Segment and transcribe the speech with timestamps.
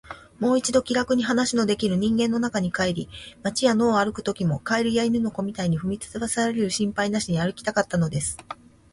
[0.39, 3.07] もう一度、気らくに話のできる人間の中に帰り、
[3.43, 8.39] 街や野を歩くときも、蛙や犬の子みたいに踏みつぶされる心配なしに歩きたかったのです。